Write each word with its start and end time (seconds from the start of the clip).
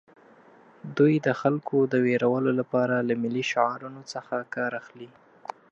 دوی 0.97 1.13
د 1.25 1.27
خلکو 1.41 1.77
د 1.93 1.95
ویرولو 2.05 2.51
لپاره 2.59 2.95
له 3.07 3.13
ملي 3.23 3.43
شعارونو 3.51 4.01
څخه 4.13 4.35
کار 4.55 4.71
اخلي 4.81 5.09